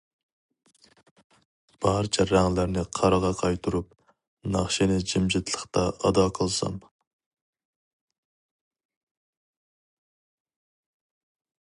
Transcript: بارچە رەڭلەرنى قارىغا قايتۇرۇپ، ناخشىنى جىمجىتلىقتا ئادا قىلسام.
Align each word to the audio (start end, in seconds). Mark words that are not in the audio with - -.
بارچە 1.85 2.23
رەڭلەرنى 2.29 2.85
قارىغا 2.99 3.31
قايتۇرۇپ، 3.41 3.91
ناخشىنى 4.55 4.97
جىمجىتلىقتا 5.11 5.85
ئادا 6.09 6.27
قىلسام. 6.39 6.81